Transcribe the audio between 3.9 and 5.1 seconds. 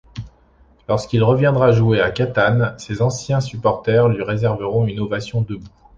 lui réserveront une